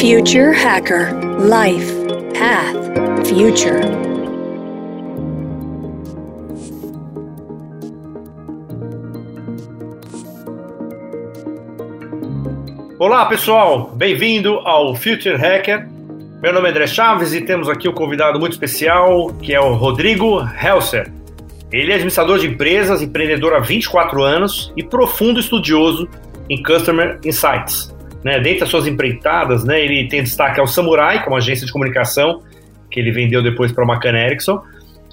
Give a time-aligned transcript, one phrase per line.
[0.00, 1.92] Future Hacker Life
[2.38, 3.80] Path Future.
[12.96, 15.88] Olá pessoal, bem-vindo ao Future Hacker.
[16.40, 19.74] Meu nome é André Chaves e temos aqui um convidado muito especial que é o
[19.74, 21.12] Rodrigo Helser.
[21.72, 26.08] Ele é administrador de empresas, empreendedor há 24 anos e profundo estudioso
[26.48, 27.97] em Customer Insights.
[28.24, 32.42] Né, dentre as suas empreitadas, né, ele tem destaque ao Samurai, como agência de comunicação,
[32.90, 34.60] que ele vendeu depois para a Macan Erickson,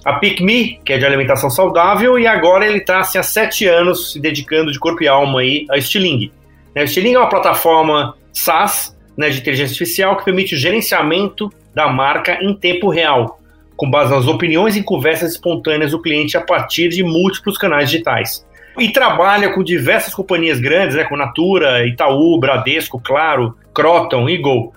[0.03, 4.13] a PicMe, que é de alimentação saudável, e agora ele está assim, há sete anos
[4.13, 6.31] se dedicando de corpo e alma aí a Stiling.
[6.75, 11.51] Né, o Stiling é uma plataforma SaaS né, de inteligência artificial que permite o gerenciamento
[11.73, 13.39] da marca em tempo real,
[13.75, 18.45] com base nas opiniões e conversas espontâneas do cliente a partir de múltiplos canais digitais.
[18.77, 24.73] E trabalha com diversas companhias grandes, né, como Natura, Itaú, Bradesco, Claro, Croton e Gol.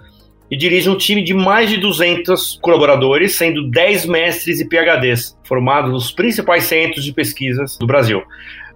[0.50, 5.92] E dirige um time de mais de 200 colaboradores, sendo 10 mestres e PhDs, formados
[5.92, 8.22] nos principais centros de pesquisas do Brasil.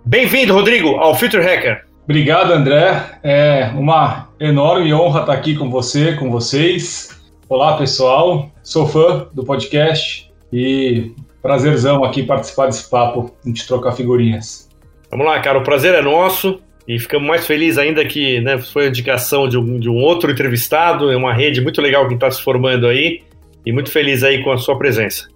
[0.05, 1.87] Bem-vindo, Rodrigo, ao Future Hacker.
[2.05, 3.01] Obrigado, André.
[3.23, 7.23] É uma enorme honra estar aqui com você, com vocês.
[7.49, 8.51] Olá, pessoal.
[8.63, 14.72] Sou fã do podcast e prazerzão aqui participar desse papo, a gente trocar figurinhas.
[15.13, 18.87] Vamos lá, cara, o prazer é nosso e ficamos mais felizes ainda que né, foi
[18.87, 22.31] a indicação de um, de um outro entrevistado, é uma rede muito legal que está
[22.31, 23.21] se formando aí
[23.65, 25.29] e muito feliz aí com a sua presença.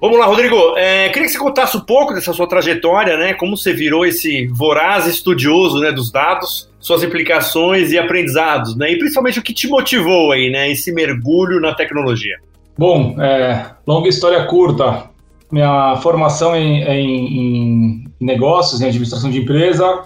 [0.00, 0.76] Vamos lá, Rodrigo.
[0.76, 3.34] É, queria que você contasse um pouco dessa sua trajetória, né?
[3.34, 8.90] Como você virou esse voraz estudioso né, dos dados, suas implicações e aprendizados, né?
[8.90, 10.70] E principalmente o que te motivou aí, né?
[10.70, 12.36] Esse mergulho na tecnologia.
[12.78, 15.11] Bom, é, longa história curta.
[15.52, 20.04] Minha formação em, em, em negócios, em administração de empresa,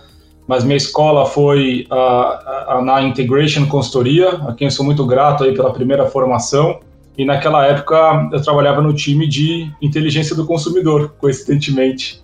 [0.49, 5.45] mas minha escola foi a, a, na Integration Consultoria, a quem eu sou muito grato
[5.45, 6.81] aí pela primeira formação.
[7.17, 12.21] E naquela época eu trabalhava no time de inteligência do consumidor, coincidentemente,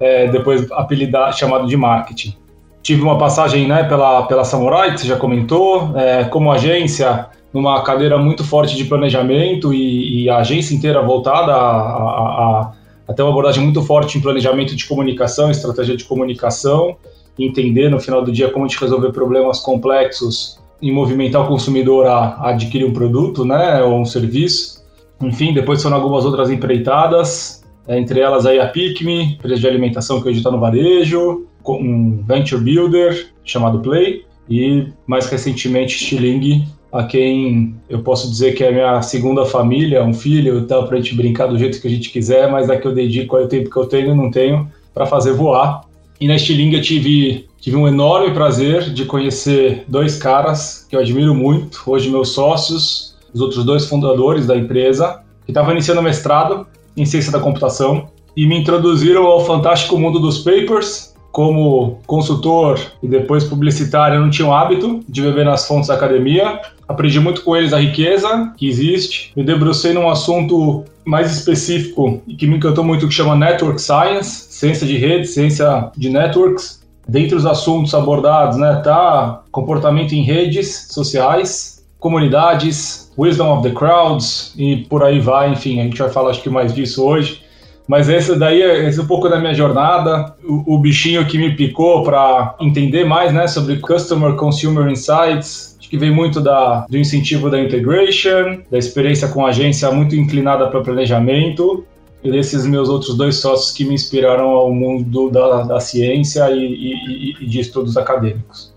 [0.00, 2.36] é, depois apelidado, chamado de marketing.
[2.82, 7.80] Tive uma passagem né, pela, pela Samurai, que você já comentou, é, como agência, numa
[7.82, 12.72] cadeira muito forte de planejamento e, e a agência inteira voltada a, a, a
[13.06, 16.96] até uma abordagem muito forte em planejamento de comunicação, estratégia de comunicação,
[17.38, 22.06] entender no final do dia como a gente resolver problemas complexos e movimentar o consumidor
[22.06, 24.82] a, a adquirir um produto, né, ou um serviço.
[25.20, 30.20] Enfim, depois foram algumas outras empreitadas, é, entre elas aí a PicMe, empresa de alimentação
[30.20, 37.02] que hoje está no varejo, um venture builder chamado Play e mais recentemente Stiling, a
[37.02, 41.16] quem eu posso dizer que é minha segunda família, um filho, tá, para a gente
[41.16, 43.76] brincar do jeito que a gente quiser, mas a que eu dedico o tempo que
[43.76, 45.80] eu tenho e não tenho para fazer voar.
[46.20, 51.00] E na Stiling eu tive, tive um enorme prazer de conhecer dois caras que eu
[51.00, 56.64] admiro muito, hoje meus sócios, os outros dois fundadores da empresa, que estavam iniciando mestrado
[56.96, 58.06] em ciência da computação
[58.36, 64.30] e me introduziram ao fantástico mundo dos papers, como consultor e depois publicitário, eu não
[64.30, 66.60] tinha o hábito de beber nas fontes da academia.
[66.88, 69.32] Aprendi muito com eles a riqueza que existe.
[69.36, 74.46] Me debrucei num assunto mais específico e que me encantou muito, que chama Network Science,
[74.50, 76.82] ciência de rede, ciência de networks.
[77.06, 84.54] Dentre os assuntos abordados, né, tá comportamento em redes sociais, comunidades, wisdom of the crowds
[84.56, 85.52] e por aí vai.
[85.52, 87.42] Enfim, a gente vai falar acho que mais disso hoje.
[87.86, 91.36] Mas esse daí é esse é um pouco da minha jornada, o, o bichinho que
[91.36, 95.73] me picou para entender mais né, sobre Customer Consumer Insights.
[95.94, 100.66] Que vem muito da, do incentivo da integration, da experiência com a agência muito inclinada
[100.66, 101.86] para planejamento
[102.24, 106.64] e desses meus outros dois sócios que me inspiraram ao mundo da, da ciência e,
[106.64, 108.74] e, e de estudos acadêmicos.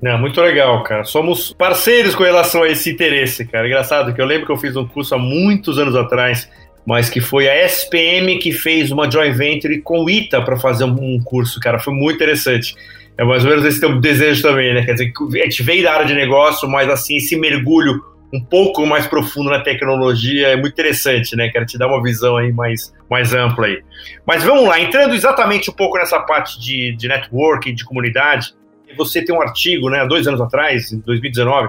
[0.00, 1.04] Não, muito legal, cara.
[1.04, 3.66] Somos parceiros com relação a esse interesse, cara.
[3.66, 6.48] Engraçado que eu lembro que eu fiz um curso há muitos anos atrás
[6.86, 10.84] mas que foi a SPM que fez uma joint venture com o ITA para fazer
[10.84, 12.74] um curso, cara, foi muito interessante.
[13.16, 14.84] É mais ou menos esse teu desejo também, né?
[14.84, 18.02] Quer dizer, a gente veio da área de negócio, mas assim, esse mergulho
[18.32, 21.48] um pouco mais profundo na tecnologia é muito interessante, né?
[21.48, 23.80] Quero te dar uma visão aí mais, mais ampla aí.
[24.26, 28.52] Mas vamos lá, entrando exatamente um pouco nessa parte de, de network, de comunidade,
[28.96, 31.68] você tem um artigo, né, dois anos atrás, em 2019,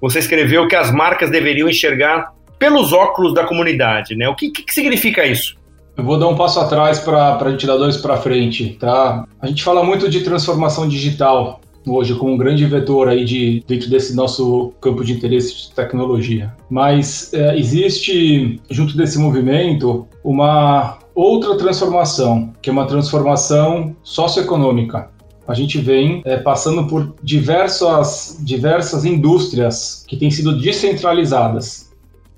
[0.00, 4.28] você escreveu que as marcas deveriam enxergar pelos óculos da comunidade, né?
[4.28, 5.56] O que, que, que significa isso?
[5.96, 9.26] Eu vou dar um passo atrás para a gente dar dois para frente, tá?
[9.40, 13.90] A gente fala muito de transformação digital hoje como um grande vetor aí de dentro
[13.90, 16.54] desse nosso campo de interesse de tecnologia.
[16.70, 25.10] Mas é, existe junto desse movimento uma outra transformação, que é uma transformação socioeconômica.
[25.46, 31.90] a gente vem é, passando por diversas, diversas indústrias que têm sido descentralizadas.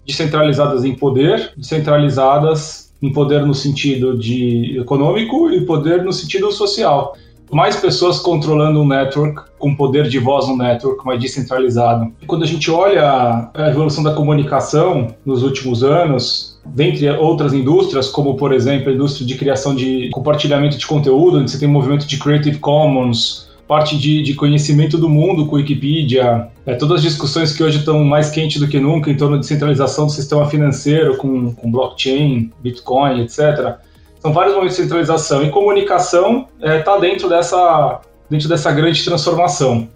[0.06, 7.14] Descentralizadas em poder, descentralizadas em poder no sentido de econômico e poder no sentido social
[7.54, 12.12] mais pessoas controlando um network, com poder de voz no network mais descentralizado.
[12.26, 18.34] Quando a gente olha a evolução da comunicação nos últimos anos, dentre outras indústrias, como
[18.36, 22.06] por exemplo a indústria de criação de compartilhamento de conteúdo, onde você tem um movimento
[22.06, 27.52] de Creative Commons, parte de, de, conhecimento do mundo com Wikipedia, é, todas as discussões
[27.52, 31.16] que hoje estão mais quentes do que nunca em torno de centralização do sistema financeiro
[31.16, 33.76] com, com blockchain, Bitcoin, etc.
[34.20, 39.04] São vários momentos de centralização e comunicação está é, tá dentro dessa dentro dessa grande
[39.04, 39.88] transformação.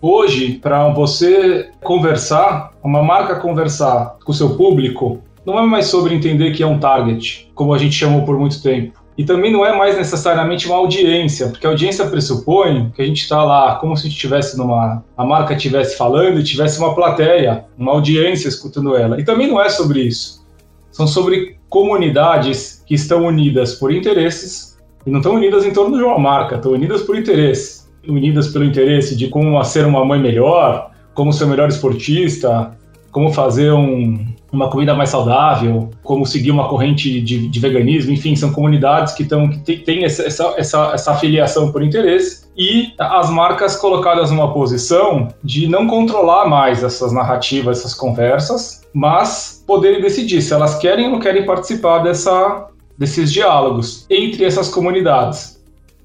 [0.00, 6.14] Hoje, para você conversar, uma marca conversar com o seu público, não é mais sobre
[6.14, 9.05] entender que é um target, como a gente chamou por muito tempo.
[9.16, 13.22] E também não é mais necessariamente uma audiência, porque a audiência pressupõe que a gente
[13.22, 15.02] está lá como se estivesse numa.
[15.16, 19.18] a marca estivesse falando e tivesse uma plateia, uma audiência escutando ela.
[19.18, 20.44] E também não é sobre isso.
[20.90, 24.76] São sobre comunidades que estão unidas por interesses
[25.06, 28.64] e não estão unidas em torno de uma marca, estão unidas por interesse, unidas pelo
[28.64, 32.76] interesse de como ser uma mãe melhor, como ser o melhor esportista,
[33.10, 34.26] como fazer um,
[34.56, 39.22] uma comida mais saudável, como seguir uma corrente de, de veganismo, enfim, são comunidades que,
[39.22, 44.52] estão que têm essa, essa, essa, essa afiliação por interesse e as marcas colocadas numa
[44.52, 51.04] posição de não controlar mais essas narrativas, essas conversas, mas poderem decidir se elas querem
[51.04, 55.62] ou não querem participar dessa, desses diálogos entre essas comunidades.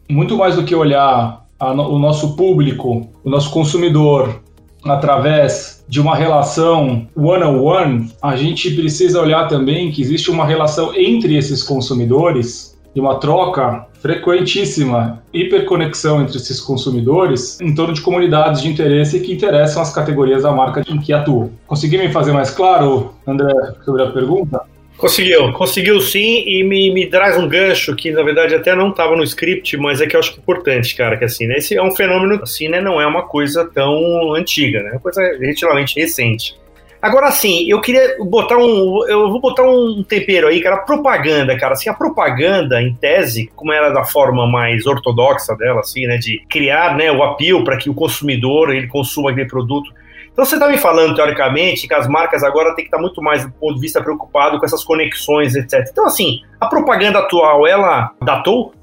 [0.10, 4.42] Muito mais do que olhar a, o nosso público, o nosso consumidor,
[4.86, 11.36] através de uma relação one-on-one, a gente precisa olhar também que existe uma relação entre
[11.36, 18.68] esses consumidores e uma troca frequentíssima hiperconexão entre esses consumidores em torno de comunidades de
[18.68, 21.52] interesse que interessam as categorias da marca em que atuam.
[21.68, 23.54] Consegui me fazer mais claro, André,
[23.86, 24.62] sobre a pergunta?
[25.02, 29.16] Conseguiu, conseguiu sim, e me, me traz um gancho que na verdade até não estava
[29.16, 31.76] no script, mas é que eu acho que é importante, cara, que assim, né, esse
[31.76, 35.20] é um fenômeno, assim, né, não é uma coisa tão antiga, né, é uma coisa
[35.40, 36.56] relativamente recente.
[37.02, 39.04] Agora, sim, eu queria botar um.
[39.08, 41.74] Eu vou botar um tempero aí, cara, propaganda, cara.
[41.74, 46.18] Assim, a propaganda, em tese, como era da forma mais ortodoxa dela, assim, né?
[46.18, 49.92] De criar né, o apelo para que o consumidor ele consuma aquele produto.
[50.32, 53.46] Então você está me falando, teoricamente, que as marcas agora têm que estar muito mais,
[53.46, 55.86] do ponto de vista, preocupado com essas conexões, etc.
[55.92, 58.74] Então, assim, a propaganda atual, ela datou?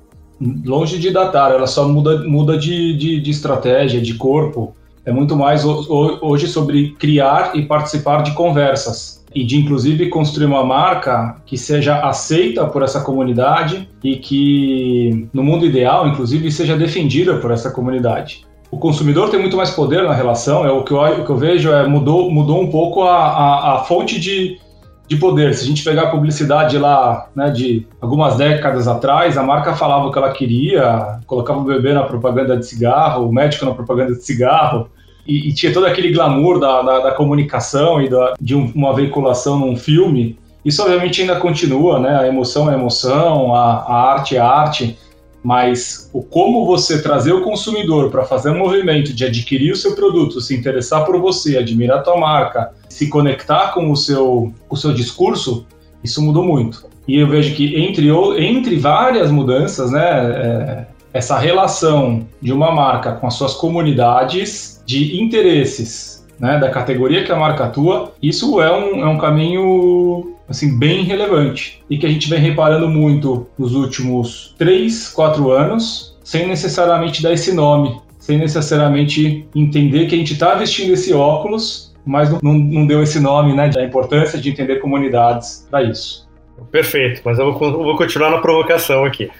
[0.64, 4.74] Longe de datar, ela só muda, muda de, de, de estratégia, de corpo
[5.08, 10.62] é muito mais hoje sobre criar e participar de conversas e de inclusive construir uma
[10.62, 17.38] marca que seja aceita por essa comunidade e que no mundo ideal inclusive seja defendida
[17.38, 18.46] por essa comunidade.
[18.70, 21.36] O consumidor tem muito mais poder na relação, é o que eu, o que eu
[21.36, 24.60] vejo é mudou, mudou um pouco a, a, a fonte de,
[25.08, 25.54] de poder.
[25.54, 30.06] Se a gente pegar a publicidade lá né, de algumas décadas atrás, a marca falava
[30.06, 34.12] o que ela queria, colocava o bebê na propaganda de cigarro, o médico na propaganda
[34.12, 34.90] de cigarro,
[35.26, 38.92] e, e tinha todo aquele glamour da, da, da comunicação e da, de um, uma
[38.92, 40.38] veiculação num filme.
[40.62, 42.18] Isso obviamente ainda continua, né?
[42.18, 44.98] A emoção é emoção, a, a arte é arte,
[45.48, 49.94] mas o como você trazer o consumidor para fazer um movimento de adquirir o seu
[49.94, 54.76] produto, se interessar por você, admirar a tua marca, se conectar com o seu, o
[54.76, 55.66] seu discurso,
[56.04, 56.84] isso mudou muito.
[57.08, 63.12] E eu vejo que entre, entre várias mudanças, né, é, essa relação de uma marca
[63.12, 68.70] com as suas comunidades de interesses, né, da categoria que a marca atua, isso é
[68.72, 73.74] um, é um caminho assim bem relevante e que a gente vem reparando muito nos
[73.74, 80.32] últimos 3, 4 anos, sem necessariamente dar esse nome, sem necessariamente entender que a gente
[80.32, 84.76] está vestindo esse óculos, mas não, não, deu esse nome, né, da importância de entender
[84.76, 86.26] comunidades para isso.
[86.70, 89.30] Perfeito, mas eu vou, vou continuar na provocação aqui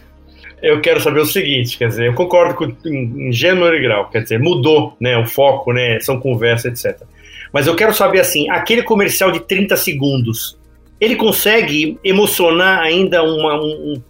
[0.63, 4.23] eu quero saber o seguinte, quer dizer, eu concordo com, em, gênero e grau, quer
[4.23, 7.03] dizer, mudou, né, o foco, né, são conversas, etc.
[7.53, 10.58] Mas eu quero saber, assim, aquele comercial de 30 segundos,
[11.01, 13.61] ele consegue emocionar ainda uma,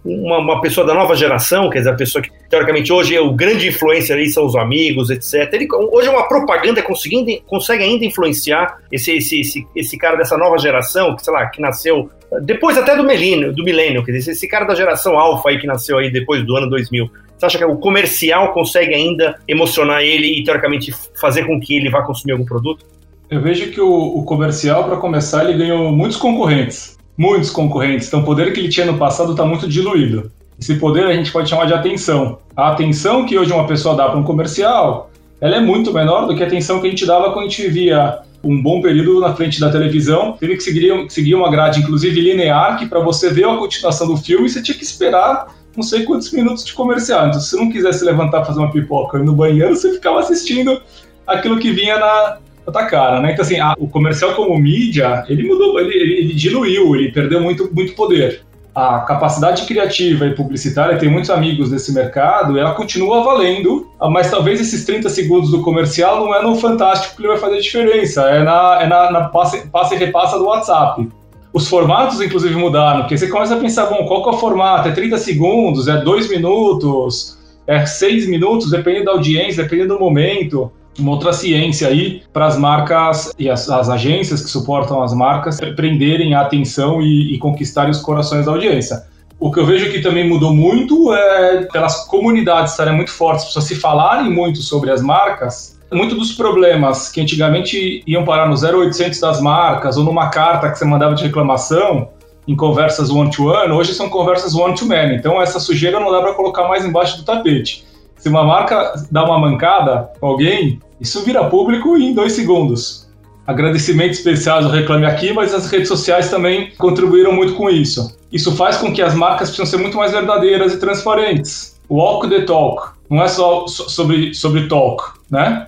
[0.03, 3.33] uma, uma, pessoa da nova geração, quer dizer, a pessoa que, teoricamente, hoje é o
[3.33, 5.53] grande influencer são os amigos, etc.
[5.53, 10.37] Ele, hoje é uma propaganda conseguindo, consegue ainda influenciar esse, esse, esse, esse cara dessa
[10.37, 12.09] nova geração, que, sei lá, que nasceu
[12.41, 15.65] depois até do milênio, do milênio, quer dizer, esse cara da geração alfa aí que
[15.65, 20.39] nasceu aí depois do ano 2000, você acha que o comercial consegue ainda emocionar ele
[20.39, 22.85] e, teoricamente, fazer com que ele vá consumir algum produto?
[23.29, 26.97] Eu vejo que o, o comercial, para começar, ele ganhou muitos concorrentes.
[27.15, 28.07] Muitos concorrentes.
[28.07, 30.31] Então, o poder que ele tinha no passado está muito diluído.
[30.59, 32.39] Esse poder a gente pode chamar de atenção.
[32.55, 36.35] A atenção que hoje uma pessoa dá para um comercial, ela é muito menor do
[36.35, 39.35] que a atenção que a gente dava quando a gente via um bom período na
[39.35, 40.35] frente da televisão.
[40.39, 44.17] Teve que seguir, seguir uma grade, inclusive linear, que para você ver a continuação do
[44.17, 47.27] filme, você tinha que esperar não sei quantos minutos de comercial.
[47.27, 50.81] Então, se você não quisesse levantar fazer uma pipoca no banheiro, você ficava assistindo
[51.27, 52.37] aquilo que vinha na,
[52.71, 53.33] tua cara, né?
[53.33, 57.69] Então, assim, a, o comercial como mídia, ele mudou, ele, ele, diluiu, ele perdeu muito,
[57.73, 63.87] muito poder a capacidade criativa e publicitária, tem muitos amigos nesse mercado, ela continua valendo,
[64.11, 67.59] mas talvez esses 30 segundos do comercial não é no fantástico que ele vai fazer
[67.59, 71.09] diferença, é na, é na, na passe, passe e repassa do WhatsApp.
[71.51, 74.87] Os formatos, inclusive, mudaram, porque você começa a pensar, bom, qual que é o formato?
[74.87, 80.71] É 30 segundos, é 2 minutos, é 6 minutos, dependendo da audiência, dependendo do momento
[80.99, 85.59] uma outra ciência aí para as marcas e as, as, agências que suportam as marcas
[85.75, 89.03] prenderem a atenção e, e conquistarem os corações da audiência.
[89.39, 93.65] O que eu vejo que também mudou muito é pelas comunidades estarem muito fortes, pessoas
[93.65, 95.79] se falarem muito sobre as marcas.
[95.91, 100.77] Muitos dos problemas que antigamente iam parar no 0800 das marcas ou numa carta que
[100.77, 102.09] você mandava de reclamação
[102.47, 105.15] em conversas one-to-one, -one, hoje são conversas one-to-many.
[105.15, 107.85] Então essa sujeira não dá para colocar mais embaixo do tapete.
[108.17, 113.09] Se uma marca dá uma mancada com alguém, isso vira público em dois segundos.
[113.47, 118.15] Agradecimento especial ao Reclame Aqui, mas as redes sociais também contribuíram muito com isso.
[118.31, 121.79] Isso faz com que as marcas precisam ser muito mais verdadeiras e transparentes.
[121.89, 122.91] Walk the talk.
[123.09, 125.67] Não é só sobre, sobre talk, né?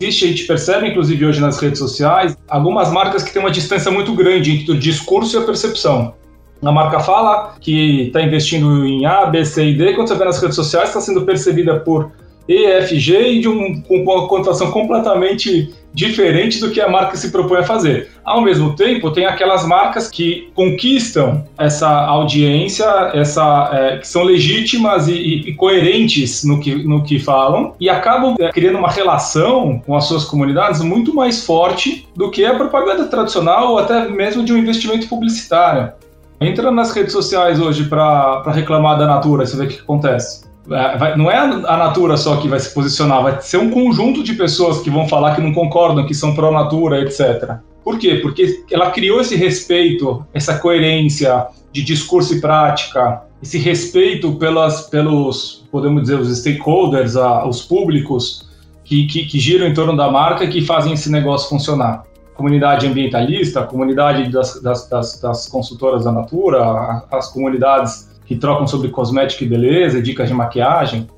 [0.00, 3.90] Existe, a gente percebe, inclusive hoje nas redes sociais, algumas marcas que têm uma distância
[3.90, 6.14] muito grande entre o discurso e a percepção.
[6.62, 10.24] A marca fala que está investindo em A, B, C e D, quando você vê
[10.24, 12.10] nas redes sociais, está sendo percebida por
[12.50, 17.16] E, F, G e de um, com uma conotação completamente diferente do que a marca
[17.16, 18.10] se propõe a fazer.
[18.24, 25.06] Ao mesmo tempo, tem aquelas marcas que conquistam essa audiência, essa, é, que são legítimas
[25.06, 29.94] e, e, coerentes no que, no que falam e acabam é, criando uma relação com
[29.94, 34.52] as suas comunidades muito mais forte do que a propaganda tradicional ou até mesmo de
[34.52, 35.92] um investimento publicitário.
[36.40, 40.49] Entra nas redes sociais hoje para reclamar da Natura, você vê o que acontece.
[40.68, 44.22] É, vai, não é a Natura só que vai se posicionar, vai ser um conjunto
[44.22, 47.56] de pessoas que vão falar que não concordam, que são pró-Natura, etc.
[47.82, 48.16] Por quê?
[48.16, 55.66] Porque ela criou esse respeito, essa coerência de discurso e prática, esse respeito pelas, pelos,
[55.72, 58.48] podemos dizer, os stakeholders, a, os públicos
[58.84, 62.04] que, que, que giram em torno da marca e que fazem esse negócio funcionar
[62.40, 68.90] comunidade ambientalista, comunidade das, das, das, das consultoras da Natura, as comunidades que trocam sobre
[68.90, 71.08] cosmética e beleza, dicas de maquiagem.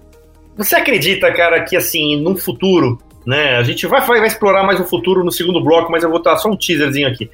[0.57, 3.57] Você acredita, cara, que assim, num futuro, né?
[3.57, 6.39] A gente vai, vai explorar mais o futuro no segundo bloco, mas eu vou dar
[6.39, 7.29] só um teaserzinho aqui.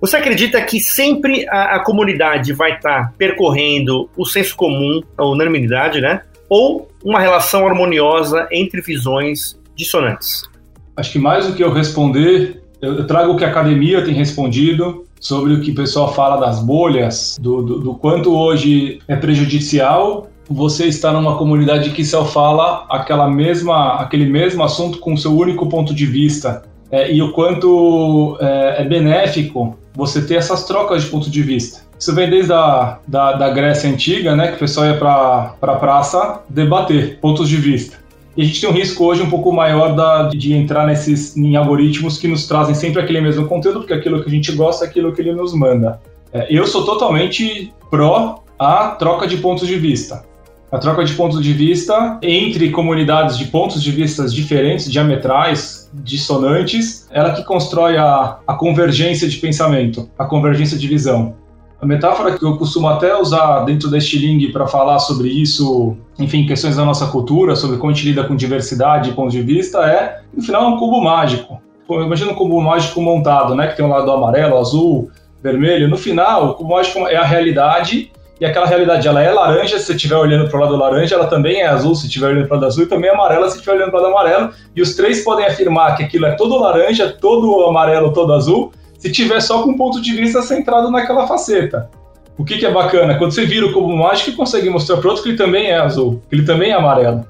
[0.00, 5.24] Você acredita que sempre a, a comunidade vai estar tá percorrendo o senso comum, a
[5.24, 6.22] unanimidade, né?
[6.48, 10.50] Ou uma relação harmoniosa entre visões dissonantes?
[10.96, 15.06] Acho que mais do que eu responder, eu, trago o que a academia tem respondido
[15.22, 20.26] sobre o que o pessoal fala das bolhas, do, do, do quanto hoje é prejudicial
[20.50, 25.68] você estar numa comunidade que só fala aquela mesma, aquele mesmo assunto com seu único
[25.68, 26.64] ponto de vista.
[26.90, 31.80] É, e o quanto é, é, benéfico você ter essas trocas de ponto de vista.
[31.98, 35.76] Isso vem desde a da, da Grécia Antiga, né, que o pessoal ia para a
[35.76, 38.01] praça debater pontos de vista.
[38.36, 41.54] E a gente tem um risco hoje um pouco maior da, de entrar nesses em
[41.54, 44.88] algoritmos que nos trazem sempre aquele mesmo conteúdo, porque aquilo que a gente gosta é
[44.88, 46.00] aquilo que ele nos manda.
[46.32, 50.24] É, eu sou totalmente pró a troca de pontos de vista.
[50.70, 57.06] A troca de pontos de vista entre comunidades de pontos de vista diferentes, diametrais, dissonantes,
[57.10, 61.34] ela que constrói a, a convergência de pensamento, a convergência de visão.
[61.82, 66.46] A metáfora que eu costumo até usar dentro da Stiling para falar sobre isso, enfim,
[66.46, 69.84] questões da nossa cultura, sobre como a gente lida com diversidade e pontos de vista,
[69.84, 71.60] é, no final, um cubo mágico.
[71.90, 75.10] Imagina um cubo mágico montado, né, que tem um lado amarelo, azul,
[75.42, 75.88] vermelho.
[75.88, 79.86] No final, o cubo mágico é a realidade e aquela realidade ela é laranja se
[79.86, 82.58] você estiver olhando para o lado laranja, ela também é azul se estiver olhando para
[82.58, 84.50] o lado azul e também é amarela se estiver olhando para o lado amarelo.
[84.76, 88.72] E os três podem afirmar que aquilo é todo laranja, todo amarelo, todo azul,
[89.02, 91.90] se tiver só com um ponto de vista centrado naquela faceta.
[92.38, 93.16] O que, que é bacana?
[93.16, 96.22] Quando você vira o cubo mágico, consegue mostrar para outro que ele também é azul,
[96.30, 97.26] que ele também é amarelo.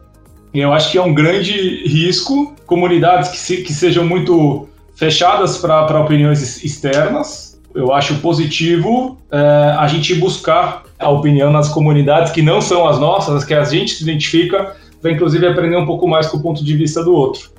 [0.52, 5.56] E eu acho que é um grande risco comunidades que, se, que sejam muito fechadas
[5.56, 7.58] para opiniões externas.
[7.74, 9.38] Eu acho positivo é,
[9.78, 13.94] a gente buscar a opinião nas comunidades que não são as nossas, que a gente
[13.94, 17.50] se identifica, para inclusive aprender um pouco mais com o ponto de vista do outro.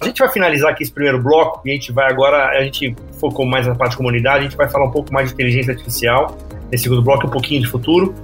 [0.00, 2.96] A gente vai finalizar aqui esse primeiro bloco e a gente vai agora, a gente
[3.18, 5.72] focou mais na parte de comunidade, a gente vai falar um pouco mais de inteligência
[5.72, 6.38] artificial
[6.70, 8.14] nesse segundo bloco, um pouquinho de futuro.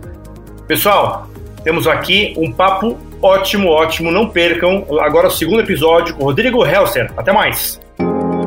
[0.66, 1.28] Pessoal,
[1.62, 4.86] temos aqui um papo ótimo, ótimo, não percam.
[5.00, 7.12] Agora o segundo episódio com Rodrigo Helser.
[7.14, 7.78] Até mais.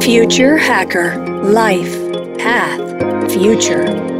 [0.01, 1.99] Future Hacker Life
[2.41, 4.18] Path Future